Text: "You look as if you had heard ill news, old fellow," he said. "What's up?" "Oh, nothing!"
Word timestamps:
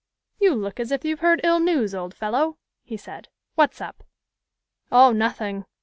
"You 0.39 0.55
look 0.55 0.79
as 0.79 0.91
if 0.91 1.05
you 1.05 1.17
had 1.17 1.21
heard 1.21 1.41
ill 1.43 1.59
news, 1.59 1.93
old 1.93 2.15
fellow," 2.15 2.57
he 2.81 2.97
said. 2.97 3.27
"What's 3.53 3.79
up?" 3.79 4.03
"Oh, 4.91 5.11
nothing!" 5.11 5.63